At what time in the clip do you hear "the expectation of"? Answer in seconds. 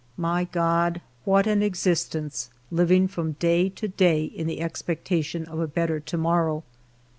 4.47-5.59